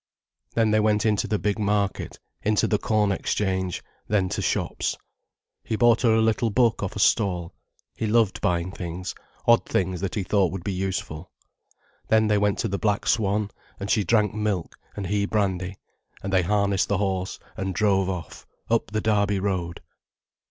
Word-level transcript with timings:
Then 0.55 0.71
they 0.71 0.79
went 0.79 1.05
into 1.05 1.27
the 1.27 1.37
big 1.37 1.59
market, 1.59 2.17
into 2.41 2.65
the 2.67 2.79
corn 2.79 3.11
exchange, 3.11 3.83
then 4.07 4.29
to 4.29 4.41
shops. 4.41 4.97
He 5.63 5.75
bought 5.75 6.01
her 6.01 6.15
a 6.15 6.21
little 6.21 6.49
book 6.49 6.81
off 6.81 6.95
a 6.95 6.99
stall. 6.99 7.53
He 7.95 8.07
loved 8.07 8.41
buying 8.41 8.71
things, 8.71 9.13
odd 9.45 9.63
things 9.63 10.01
that 10.01 10.15
he 10.15 10.23
thought 10.23 10.51
would 10.53 10.63
be 10.63 10.73
useful. 10.73 11.29
Then 12.07 12.25
they 12.29 12.39
went 12.39 12.57
to 12.57 12.67
the 12.67 12.79
"Black 12.79 13.05
Swan", 13.05 13.51
and 13.79 13.91
she 13.91 14.03
drank 14.03 14.33
milk 14.33 14.75
and 14.95 15.05
he 15.05 15.27
brandy, 15.27 15.77
and 16.23 16.33
they 16.33 16.41
harnessed 16.41 16.87
the 16.87 16.97
horse 16.97 17.37
and 17.55 17.75
drove 17.75 18.09
off, 18.09 18.47
up 18.71 18.89
the 18.89 19.01
Derby 19.01 19.39
Road. 19.39 19.81